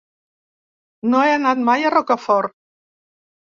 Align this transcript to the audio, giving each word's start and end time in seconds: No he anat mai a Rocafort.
No 1.11 1.19
he 1.27 1.35
anat 1.35 1.63
mai 1.69 1.85
a 1.85 1.93
Rocafort. 1.99 2.59